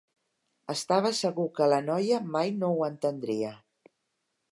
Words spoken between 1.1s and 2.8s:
segur que la noia mai no